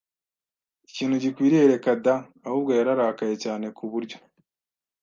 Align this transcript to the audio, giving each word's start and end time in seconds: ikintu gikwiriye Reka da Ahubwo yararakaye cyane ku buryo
ikintu 0.87 1.15
gikwiriye 1.23 1.63
Reka 1.73 1.89
da 2.05 2.15
Ahubwo 2.47 2.71
yararakaye 2.77 3.35
cyane 3.43 3.65
ku 3.77 3.83
buryo 3.91 4.17